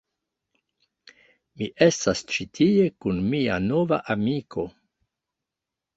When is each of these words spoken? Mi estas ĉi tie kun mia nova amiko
Mi 1.61 1.67
estas 1.87 2.25
ĉi 2.33 2.47
tie 2.61 2.89
kun 3.05 3.23
mia 3.35 3.61
nova 3.67 4.01
amiko 4.15 4.67